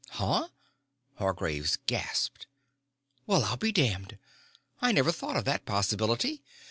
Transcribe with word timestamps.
"Huh?" 0.09 0.47
Hargraves 1.19 1.77
gasped. 1.85 2.47
"Well, 3.27 3.43
I'll 3.43 3.57
be 3.57 3.71
damned! 3.71 4.17
I 4.81 4.91
never 4.91 5.11
thought 5.11 5.37
of 5.37 5.45
that 5.45 5.63
possibility." 5.65 6.41